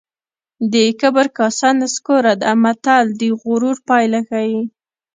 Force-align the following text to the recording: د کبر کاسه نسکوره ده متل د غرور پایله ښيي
د 0.73 0.75
کبر 1.01 1.27
کاسه 1.37 1.69
نسکوره 1.81 2.33
ده 2.41 2.51
متل 2.63 3.05
د 3.19 3.21
غرور 3.41 3.77
پایله 3.89 4.19
ښيي 4.29 4.61